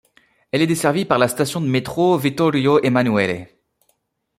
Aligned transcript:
Elle 0.51 0.63
est 0.63 0.65
desservie 0.65 1.05
par 1.05 1.19
la 1.19 1.27
station 1.27 1.61
de 1.61 1.67
métro 1.67 2.17
Vittorio 2.17 2.79
Emanuele. 2.81 3.49